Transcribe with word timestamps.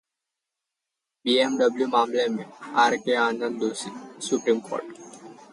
BMW 1.25 1.87
मामले 1.87 2.27
में 2.35 2.45
आर 2.83 2.95
के 3.05 3.15
आनंद 3.27 3.59
दोषीः 3.61 3.99
सुप्रीम 4.27 4.59
कोर्ट 4.69 4.99